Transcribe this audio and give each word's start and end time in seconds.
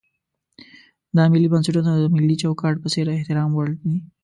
دا 1.15 1.23
ملي 1.33 1.47
بنسټونه 1.53 1.91
د 1.97 2.03
ملي 2.15 2.35
چوکاټ 2.41 2.75
په 2.81 2.87
څېر 2.93 3.05
د 3.07 3.11
احترام 3.17 3.49
وړ 3.53 3.69
دي. 3.81 3.95